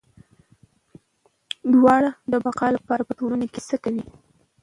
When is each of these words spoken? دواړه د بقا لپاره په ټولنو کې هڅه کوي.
دواړه 1.73 2.09
د 2.31 2.33
بقا 2.45 2.67
لپاره 2.77 3.01
په 3.05 3.13
ټولنو 3.19 3.45
کې 3.53 3.59
هڅه 3.65 3.77
کوي. 3.83 4.03